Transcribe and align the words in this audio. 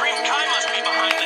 Supreme 0.00 0.24
Kai 0.24 0.46
must 0.46 0.68
be 0.72 0.80
behind 0.80 1.19